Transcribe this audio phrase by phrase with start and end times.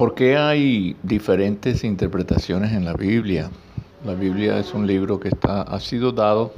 [0.00, 3.50] ¿Por qué hay diferentes interpretaciones en la Biblia?
[4.02, 6.54] La Biblia es un libro que está, ha sido dado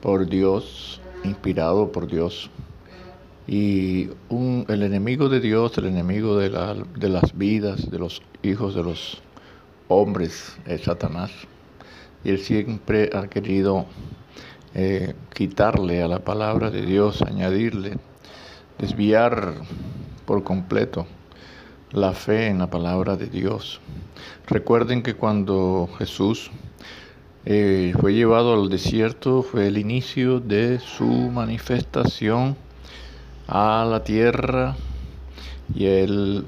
[0.00, 2.50] por Dios, inspirado por Dios.
[3.46, 6.48] Y el enemigo de Dios, el enemigo de,
[6.98, 9.20] de las vidas, de los hijos de los
[9.88, 11.30] hombres, es Satanás.
[12.24, 13.84] Y él siempre ha querido
[14.74, 17.98] eh, quitarle a la palabra de Dios, añadirle,
[18.78, 19.52] desviar
[20.24, 21.06] por completo
[21.92, 23.80] la fe en la palabra de Dios.
[24.46, 26.50] Recuerden que cuando Jesús
[27.44, 32.56] eh, fue llevado al desierto fue el inicio de su manifestación
[33.46, 34.76] a la tierra
[35.74, 36.44] y él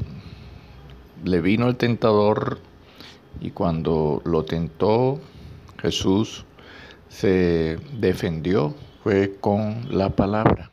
[1.24, 2.58] le vino el tentador
[3.40, 5.20] y cuando lo tentó
[5.80, 6.44] Jesús
[7.08, 10.70] se defendió fue con la palabra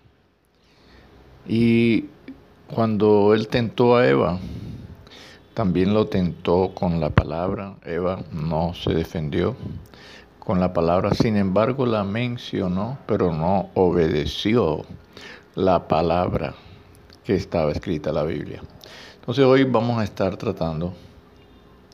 [1.47, 2.05] y
[2.73, 4.39] cuando él tentó a Eva,
[5.53, 7.77] también lo tentó con la palabra.
[7.85, 9.55] Eva no se defendió
[10.39, 14.85] con la palabra, sin embargo la mencionó, pero no obedeció
[15.55, 16.53] la palabra
[17.23, 18.61] que estaba escrita en la Biblia.
[19.19, 20.93] Entonces hoy vamos a estar tratando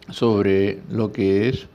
[0.09, 1.67] sobre lo que es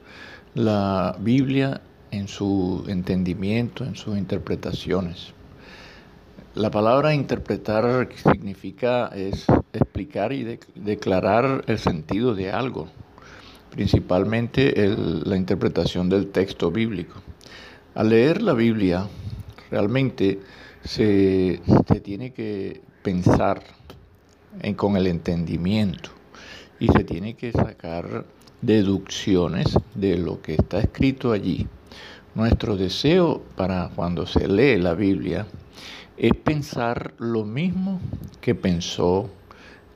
[0.53, 5.33] la Biblia en su entendimiento, en sus interpretaciones.
[6.55, 12.87] La palabra interpretar significa es explicar y declarar el sentido de algo,
[13.69, 17.21] principalmente la interpretación del texto bíblico.
[17.93, 19.07] Al leer la Biblia,
[19.69, 20.39] realmente
[20.83, 21.61] se,
[22.01, 23.61] tiene que pensar
[24.59, 26.09] en, con el entendimiento
[26.79, 28.25] y se tiene que sacar
[28.63, 31.67] deducciones de lo que está escrito allí.
[32.33, 35.45] Nuestro deseo para cuando se lee la Biblia
[36.19, 38.01] es pensar lo mismo
[38.41, 39.29] que pensó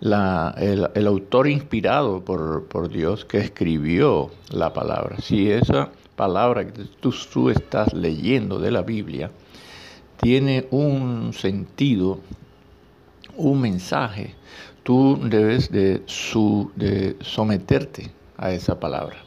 [0.01, 5.17] el, autor inspirado por, Dios que escribió la palabra.
[5.21, 9.31] Si esa palabra que tú, tú estás leyendo de la Biblia
[10.21, 12.19] tiene un sentido,
[13.35, 14.35] un mensaje,
[14.83, 19.17] tú debes de, su, de someterte a esa palabra,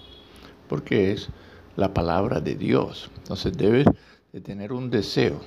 [0.69, 1.28] porque es
[1.76, 3.10] la palabra de Dios.
[3.19, 3.87] Entonces debes
[4.36, 5.41] de tener un deseo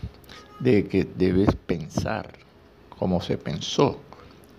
[0.59, 2.33] de que debes pensar
[2.97, 3.99] como se pensó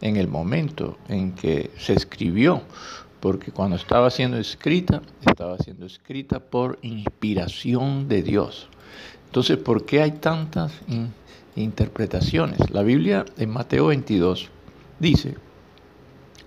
[0.01, 2.63] en el momento en que se escribió,
[3.19, 8.69] porque cuando estaba siendo escrita, estaba siendo escrita por inspiración de Dios.
[9.27, 10.75] Entonces, ¿por qué hay tantas
[11.57, 12.71] interpretaciones?
[12.71, 14.49] La Biblia en Mateo 22
[15.01, 15.35] dice,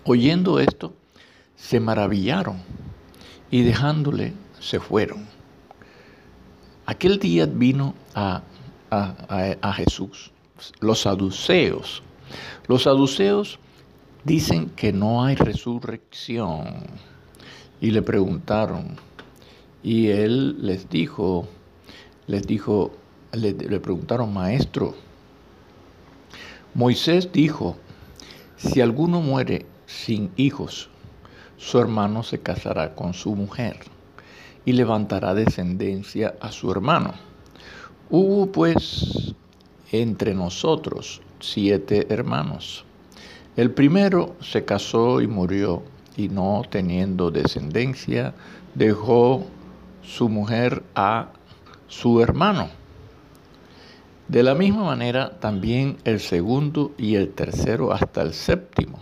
[0.05, 0.93] oyendo esto,
[1.57, 2.61] se maravillaron
[3.51, 5.32] y dejándole se fueron.
[6.85, 8.41] Aquel día vino a
[9.75, 10.31] Jesús,
[10.81, 12.03] los saduceos.
[12.67, 13.57] Los saduceos
[14.25, 16.65] dicen que no hay resurrección.
[17.79, 18.97] Y le preguntaron.
[19.81, 21.47] Y él les dijo,
[22.27, 22.91] les dijo,
[23.31, 24.93] le preguntaron, maestro,
[26.73, 27.77] Moisés dijo,
[28.57, 30.89] si alguno muere sin hijos,
[31.55, 33.92] su hermano se casará con su mujer
[34.65, 37.13] y levantará descendencia a su hermano.
[38.09, 39.33] Hubo pues
[39.91, 42.85] entre nosotros siete hermanos.
[43.55, 45.83] El primero se casó y murió,
[46.15, 48.33] y no teniendo descendencia,
[48.75, 49.45] dejó
[50.01, 51.29] su mujer a
[51.87, 52.69] su hermano.
[54.27, 58.99] De la misma manera también el segundo y el tercero hasta el séptimo.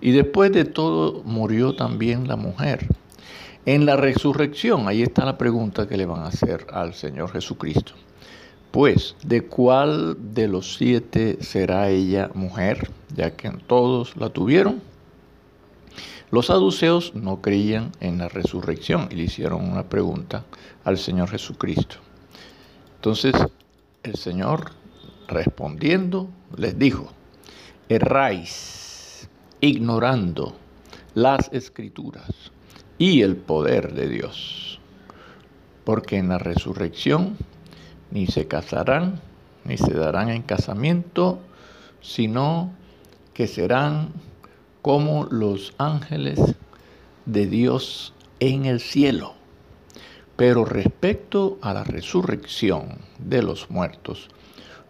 [0.00, 2.86] Y después de todo murió también la mujer.
[3.66, 7.94] En la resurrección, ahí está la pregunta que le van a hacer al Señor Jesucristo.
[8.70, 14.80] Pues, ¿de cuál de los siete será ella mujer, ya que todos la tuvieron?
[16.30, 20.44] Los saduceos no creían en la resurrección y le hicieron una pregunta
[20.84, 21.96] al Señor Jesucristo.
[22.94, 23.34] Entonces,
[24.04, 24.70] el Señor,
[25.26, 27.08] respondiendo, les dijo,
[27.88, 29.28] erráis
[29.60, 30.54] ignorando
[31.14, 32.52] las escrituras
[32.98, 34.80] y el poder de Dios,
[35.84, 37.36] porque en la resurrección
[38.10, 39.20] ni se casarán,
[39.64, 41.40] ni se darán en casamiento,
[42.00, 42.72] sino
[43.34, 44.10] que serán
[44.82, 46.40] como los ángeles
[47.26, 49.34] de Dios en el cielo.
[50.36, 54.28] Pero respecto a la resurrección de los muertos,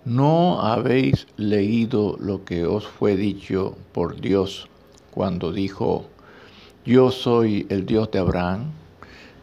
[0.05, 4.69] ¿no habéis leído lo que os fue dicho por Dios
[5.12, 6.06] cuando dijo,
[6.87, 8.71] yo soy el Dios de Abraham,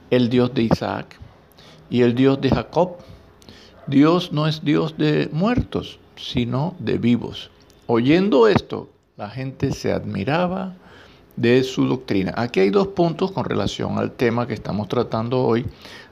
[0.09, 1.19] el Dios de Isaac
[1.89, 2.95] y el Dios de Jacob?
[3.85, 7.51] Dios no es Dios de muertos, sino de vivos.
[7.85, 10.73] Oyendo esto, la gente se admiraba
[11.35, 12.33] de su doctrina.
[12.37, 15.65] Aquí hay dos puntos con relación al tema que estamos tratando hoy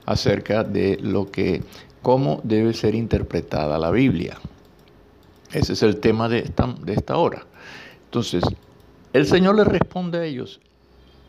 [0.05, 1.63] acerca de lo que
[2.01, 4.37] cómo debe ser interpretada la Biblia.
[5.53, 7.45] Ese es el tema de esta, de esta hora.
[8.05, 8.43] Entonces,
[9.13, 10.59] el Señor le responde a ellos,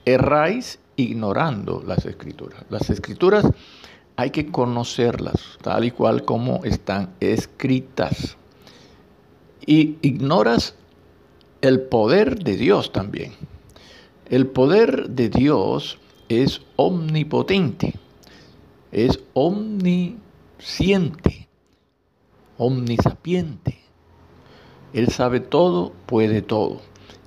[0.04, 2.64] erráis ignorando las escrituras.
[2.70, 3.46] Las escrituras
[4.16, 8.36] hay que conocerlas tal y cual como están escritas.
[9.64, 10.74] Y ignoras
[11.60, 13.32] el poder de Dios también.
[14.28, 17.94] El poder de Dios es omnipotente,
[18.90, 20.20] es omnisciente,
[22.58, 23.78] omnisapiente.
[24.92, 26.80] Él sabe todo, puede todo.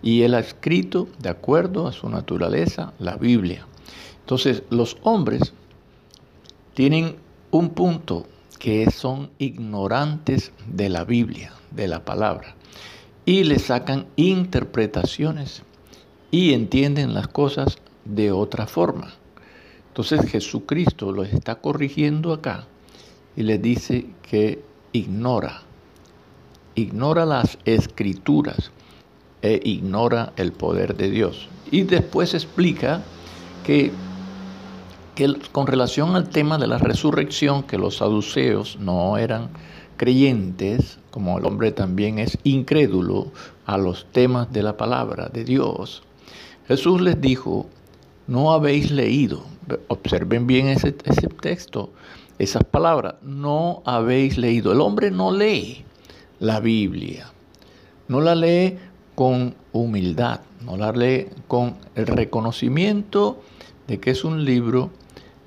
[0.05, 3.67] Y Él ha escrito, de acuerdo a su naturaleza, la Biblia.
[4.21, 5.53] Entonces, los hombres
[6.75, 7.17] tienen
[7.51, 8.27] un punto
[8.59, 12.55] que son ignorantes de la Biblia, de la palabra,
[13.25, 15.63] y le sacan interpretaciones
[16.31, 19.13] y entienden las cosas de otra forma.
[19.87, 22.67] Entonces Jesucristo los está corrigiendo acá
[23.35, 24.61] y les dice que
[24.91, 25.61] ignora,
[26.75, 28.71] ignora las escrituras
[29.45, 31.47] e ignora el poder de Dios.
[31.71, 33.01] Y después explica
[33.63, 33.91] que
[35.15, 39.49] que con relación al tema de la resurrección, que los saduceos no eran
[39.97, 43.31] creyentes, como el hombre también es incrédulo
[43.65, 46.03] a los temas de la palabra de Dios,
[46.67, 47.67] Jesús les dijo,
[48.27, 49.43] no habéis leído,
[49.87, 51.91] observen bien ese, ese texto,
[52.37, 54.73] esas palabras, no habéis leído.
[54.73, 55.85] El hombre no lee
[56.39, 57.31] la Biblia,
[58.09, 58.77] no la lee
[59.15, 63.41] con humildad, no la lee con el reconocimiento
[63.87, 64.91] de que es un libro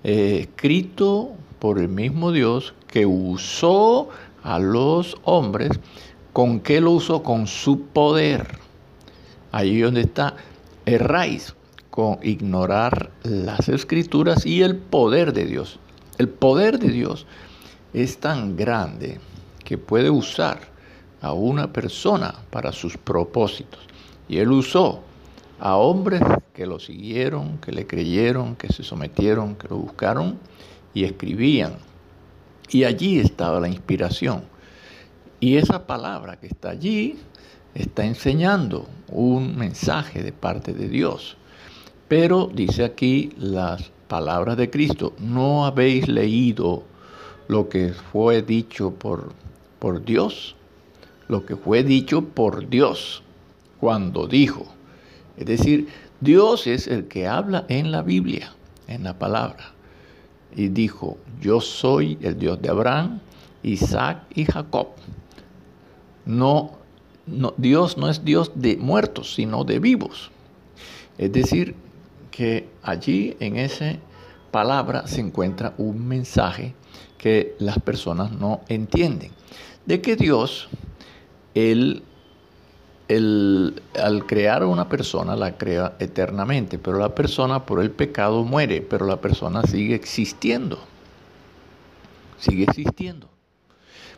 [0.05, 4.09] eh, escrito por el mismo Dios que usó
[4.43, 5.70] a los hombres.
[6.32, 7.23] ¿Con qué lo usó?
[7.23, 8.59] Con su poder.
[9.53, 10.35] Ahí donde está
[10.87, 11.55] erráis
[11.91, 15.79] con ignorar las escrituras y el poder de Dios.
[16.17, 17.26] El poder de Dios
[17.93, 19.21] es tan grande
[19.64, 20.61] que puede usar
[21.20, 23.81] a una persona para sus propósitos.
[24.29, 25.03] Y él usó
[25.61, 26.23] a hombres
[26.55, 30.38] que lo siguieron, que le creyeron, que se sometieron, que lo buscaron
[30.94, 31.75] y escribían.
[32.70, 34.43] Y allí estaba la inspiración.
[35.41, 37.17] Y esa palabra que está allí
[37.75, 41.37] está enseñando un mensaje de parte de Dios.
[42.09, 46.85] Pero dice aquí las palabras de Cristo, no habéis leído
[47.47, 49.32] lo que fue dicho por,
[49.79, 50.56] por Dios,
[51.29, 53.23] lo que fue dicho por Dios
[53.81, 54.67] cuando dijo,
[55.37, 55.89] es decir,
[56.21, 58.53] Dios es el que habla en la Biblia,
[58.89, 59.73] en la palabra.
[60.57, 63.21] Y dijo, yo soy el Dios de Abraham,
[63.63, 64.89] Isaac y Jacob.
[66.27, 66.73] No,
[67.27, 70.31] no, Dios no es Dios de muertos, sino de vivos.
[71.19, 71.77] Es decir,
[72.31, 73.97] que allí en esa
[74.51, 76.75] palabra se encuentra un mensaje
[77.17, 79.33] que las personas no entienden.
[79.87, 80.69] De que Dios,
[81.59, 82.03] Él
[83.09, 88.83] el, al crear una persona la crea eternamente, pero la persona por el pecado muere,
[88.83, 90.79] pero la persona sigue existiendo.
[92.39, 93.29] Sigue existiendo.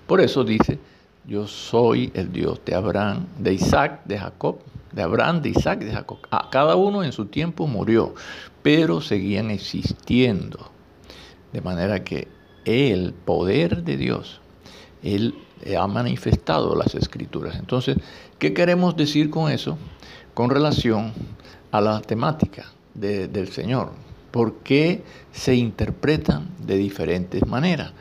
[0.06, 0.78] Por eso dice,
[1.24, 4.58] yo soy el Dios de Abraham, de Isaac, de Jacob,
[4.92, 6.18] de Abraham, de Isaac, de Jacob.
[6.30, 8.14] A cada uno en su tiempo murió,
[8.62, 10.70] pero seguían existiendo.
[11.52, 12.26] De manera que
[12.64, 14.40] el poder de Dios,
[15.64, 17.56] Él ha manifestado las escrituras.
[17.56, 17.96] Entonces,
[18.40, 19.76] ¿Qué queremos decir con eso?
[20.32, 21.12] Con relación
[21.72, 23.90] a la temática del Señor.
[24.30, 27.92] ¿Por qué se interpretan de diferentes maneras?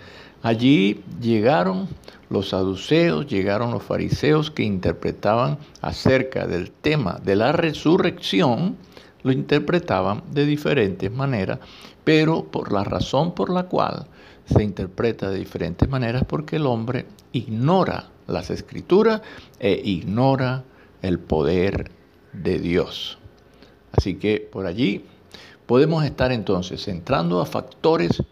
[0.42, 1.90] Allí llegaron
[2.30, 8.78] los saduceos, llegaron los fariseos que interpretaban acerca del tema de la resurrección,
[9.24, 11.60] lo interpretaban de diferentes maneras,
[12.06, 14.08] pero por la razón por la cual
[14.50, 19.22] se interpreta de diferentes maneras, porque el hombre ignora las escrituras
[19.60, 20.64] e ignora
[21.02, 21.92] el poder
[22.34, 23.18] de Dios.
[23.92, 25.06] Así que por allí
[25.66, 28.24] podemos estar entonces entrando a factores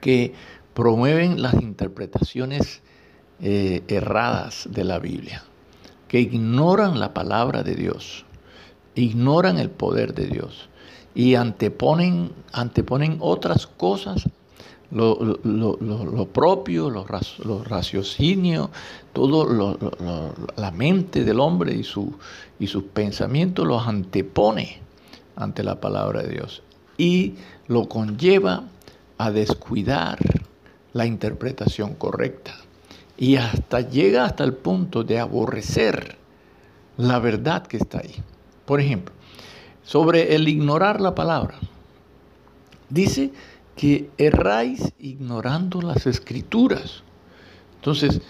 [0.00, 0.34] que
[0.74, 2.82] promueven las interpretaciones
[3.40, 5.42] eh, erradas de la Biblia,
[6.06, 8.24] que ignoran la palabra de Dios,
[8.94, 10.68] ignoran el poder de Dios
[11.14, 14.28] y anteponen, anteponen otras cosas
[14.90, 18.70] lo, propio, los, raciocinios,
[19.12, 19.76] todo
[20.56, 22.14] la mente del hombre y, su,
[22.58, 24.80] y sus pensamientos los antepone
[25.36, 26.62] ante la palabra de Dios
[26.96, 27.34] y
[27.68, 28.64] lo conlleva
[29.18, 30.18] a descuidar
[30.92, 32.54] la interpretación correcta
[33.16, 36.16] y hasta llega hasta el punto de aborrecer
[36.96, 38.14] la verdad que está ahí.
[38.64, 39.14] Por ejemplo,
[39.82, 41.58] sobre el ignorar la palabra.
[42.88, 43.32] Dice
[43.78, 47.04] que erráis ignorando las escrituras.
[47.76, 48.20] Entonces,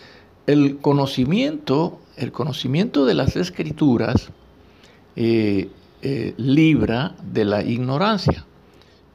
[0.47, 4.29] el conocimiento, el conocimiento de las escrituras
[5.17, 5.71] eh,
[6.03, 8.45] eh, libra de la ignorancia.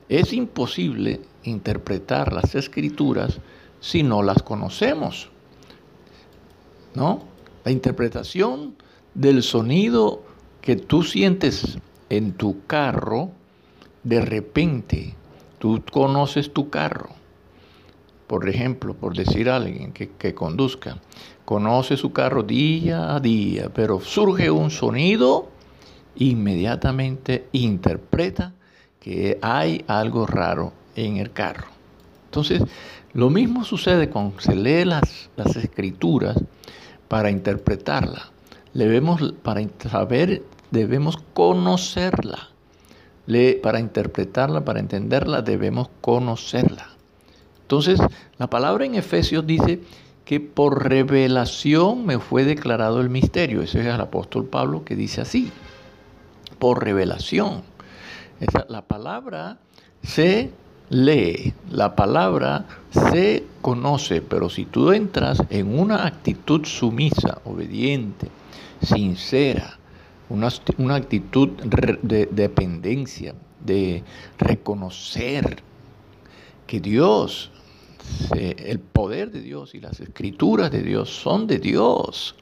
[0.09, 3.39] Es imposible interpretar las escrituras
[3.79, 5.29] si no las conocemos.
[6.95, 7.21] ¿No?
[7.63, 8.75] La interpretación
[9.13, 10.23] del sonido
[10.61, 11.77] que tú sientes
[12.09, 13.29] en tu carro,
[14.03, 15.15] de repente
[15.63, 17.08] tú conoces tu carro.
[18.27, 20.98] Por ejemplo, por decir a alguien que, que conduzca,
[21.46, 25.48] conoce su carro día a día, pero surge un sonido
[26.17, 28.51] inmediatamente interpreta
[29.00, 31.67] que hay algo raro en el carro.
[32.25, 32.62] Entonces,
[33.13, 36.43] lo mismo sucede cuando se lee las, las escrituras
[37.08, 38.34] para interpretarla.
[38.74, 42.50] Debemos, para saber, debemos conocerla.
[43.62, 46.89] Para interpretarla, para entenderla, debemos conocerla.
[47.62, 48.00] Entonces,
[48.38, 49.82] la palabra en Efesios dice
[50.25, 53.62] que por revelación me fue declarado el misterio.
[53.62, 55.51] Ese es el apóstol Pablo que dice así
[56.60, 57.63] por revelación.
[58.70, 59.58] la palabra
[60.01, 60.51] se
[60.89, 68.30] lee, la palabra se conoce, pero si tú entras en una actitud sumisa, obediente,
[68.82, 69.77] sincera,
[70.33, 74.03] una, actitud de dependencia, de
[74.37, 75.63] reconocer
[76.67, 77.51] que Dios,
[78.35, 82.35] el poder de Dios y las escrituras de Dios son de Dios,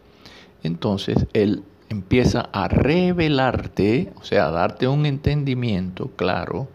[0.64, 6.70] entonces el empieza a revelarte, o sea, a darte un entendimiento claro,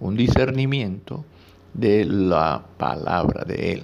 [0.00, 1.24] un discernimiento
[1.74, 3.82] de la palabra de Él.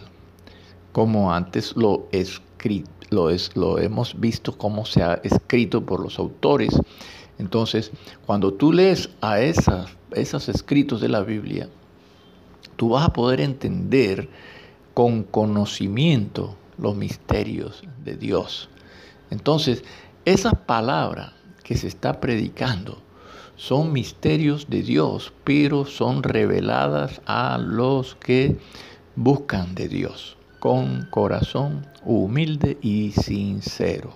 [0.92, 6.18] Como antes lo, escrito, lo, es, lo hemos visto como se ha escrito por los
[6.18, 6.70] autores.
[7.38, 7.90] Entonces,
[8.26, 11.68] cuando tú lees a esas, esos escritos de la Biblia,
[12.76, 14.28] tú vas a poder entender
[14.94, 18.68] con conocimiento los misterios de Dios.
[19.30, 19.84] Entonces,
[20.24, 22.98] esas palabras que se está predicando
[23.56, 28.56] son misterios de Dios, pero son reveladas a los que
[29.16, 34.12] buscan de Dios con corazón humilde y sincero.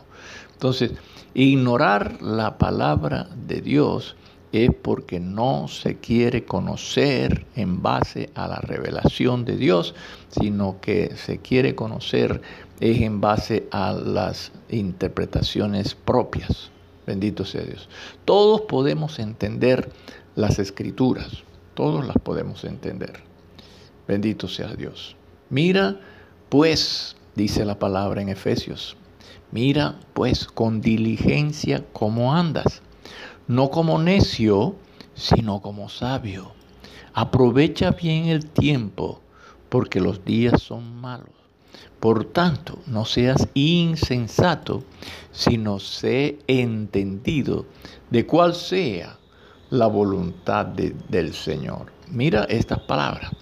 [0.53, 0.93] Entonces,
[1.35, 4.17] ignorar la palabra de Dios
[4.53, 9.97] es porque no se quiere conocer en base a la revelación de Dios,
[10.29, 12.41] sino que se quiere conocer
[12.79, 16.71] es en base a las interpretaciones propias.
[17.05, 17.89] Bendito sea Dios.
[18.25, 19.91] Todos podemos entender
[20.37, 21.43] las escrituras,
[21.75, 23.23] todos las podemos entender.
[24.07, 25.17] Bendito sea Dios.
[25.51, 25.99] Mira,
[26.54, 28.96] pues, dice la palabra en Efesios,
[29.50, 32.80] mira, pues, con diligencia cómo andas
[33.49, 34.76] no como necio,
[35.16, 36.52] sino como sabio.
[37.12, 39.20] Aprovecha bien el tiempo,
[39.68, 41.34] porque los días son malos.
[41.99, 44.84] Por tanto, no seas insensato,
[45.32, 47.66] sino sé entendido
[48.11, 49.18] de cuál sea
[49.70, 51.90] la voluntad del Señor.
[52.12, 53.32] Mira estas palabras.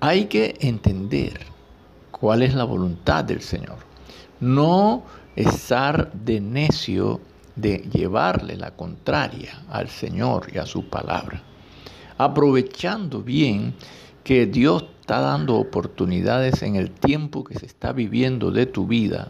[0.00, 1.51] Hay que entender
[2.22, 3.78] cuál es la voluntad del Señor.
[4.38, 5.02] No
[5.34, 7.20] estar de necio
[7.56, 11.42] de llevarle la contraria al Señor y a su palabra,
[12.18, 13.74] aprovechando bien
[14.22, 19.26] que Dios está dando oportunidades en el tiempo que se está viviendo de tu vida,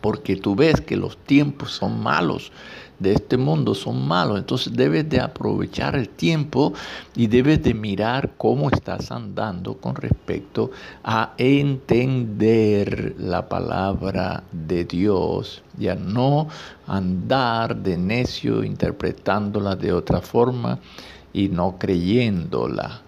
[0.00, 2.50] porque tú ves que los tiempos son malos,
[2.98, 4.38] de este mundo son malos.
[4.38, 6.72] Entonces debes de aprovechar el tiempo
[7.14, 10.70] y debes de mirar cómo estás andando con respecto
[11.02, 16.48] a entender la palabra de Dios y a no
[16.86, 20.78] andar de necio interpretándola de otra forma
[21.32, 23.02] y no creyéndola.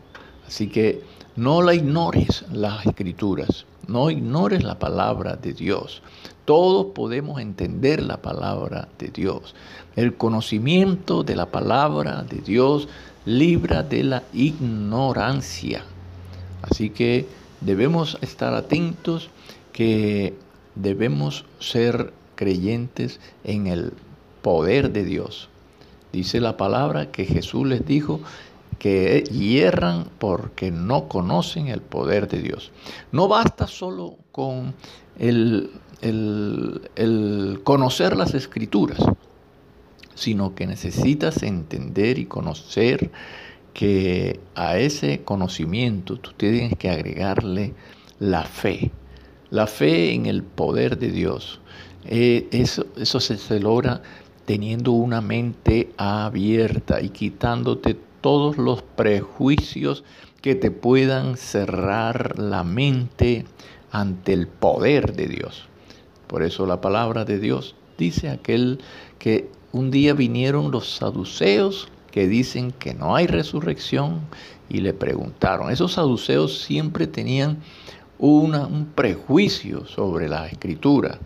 [0.46, 1.02] Así que
[1.36, 6.02] no la ignores las escrituras, no ignores la palabra de Dios.
[6.46, 9.56] Todos podemos entender la palabra de Dios.
[9.96, 12.88] El conocimiento de la palabra de Dios
[13.24, 15.82] libra de la ignorancia.
[16.62, 17.26] Así que
[17.60, 19.28] debemos estar atentos
[19.72, 20.34] que
[20.76, 23.92] debemos ser creyentes en el
[24.40, 25.48] poder de Dios.
[26.12, 28.20] Dice la palabra que Jesús les dijo
[28.78, 32.72] que hierran porque no conocen el poder de Dios.
[33.12, 34.74] No basta solo con
[35.18, 38.98] el el, conocer las escrituras,
[40.14, 43.10] sino que necesitas entender y conocer
[43.74, 47.74] que a ese conocimiento tú tienes que agregarle
[48.18, 48.90] la fe,
[49.50, 51.60] la fe en el poder de Dios.
[52.06, 54.00] Eh, eso, eso se, se, logra
[54.46, 60.02] teniendo una mente abierta y quitándote todos los prejuicios
[60.42, 63.44] que te puedan cerrar la mente
[63.92, 65.66] ante el poder de Dios.
[66.26, 68.80] Por eso la palabra de Dios dice aquel
[69.20, 74.22] que un día vinieron los saduceos que dicen que no hay resurrección
[74.68, 75.70] y le preguntaron.
[75.70, 77.58] Esos saduceos siempre tenían
[78.18, 81.20] un prejuicio sobre la escritura,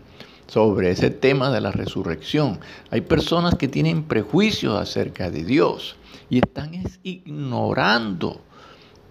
[0.51, 2.59] sobre ese tema de la resurrección.
[2.89, 5.95] Hay personas que tienen prejuicios acerca de Dios
[6.29, 8.41] y están ignorando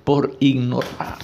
[0.04, 1.16] por ignorar.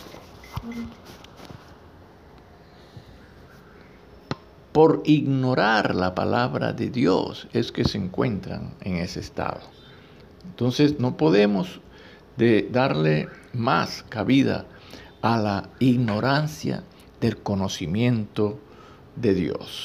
[4.72, 9.60] Por ignorar la palabra de Dios es que se encuentran en ese estado.
[10.46, 11.80] Entonces no podemos
[12.38, 14.64] de darle más cabida
[15.20, 16.84] a la ignorancia
[17.20, 18.58] del conocimiento
[19.16, 19.84] de Dios.